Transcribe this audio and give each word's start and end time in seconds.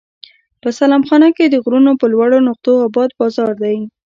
په 0.61 0.69
سلام 0.79 1.01
خانه 1.09 1.29
کې 1.37 1.45
د 1.47 1.55
غرونو 1.63 1.91
پر 1.99 2.07
لوړو 2.13 2.39
نقطو 2.47 2.73
اباد 2.87 3.09
بازار 3.19 3.51
دی. 3.63 3.77